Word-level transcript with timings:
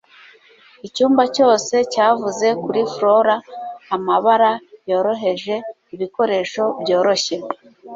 icyumba 0.87 1.23
cyose 1.35 1.75
cyavuze 1.93 2.47
kuri 2.63 2.81
flora, 2.93 3.35
amabara 3.95 4.51
yoroheje, 4.89 5.55
ibikoresho 5.95 6.63
byoroshye 6.81 7.35